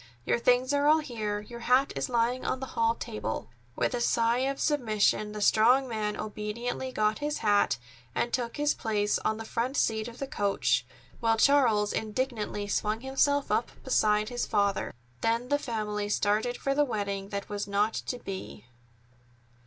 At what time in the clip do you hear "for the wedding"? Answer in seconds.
16.57-17.29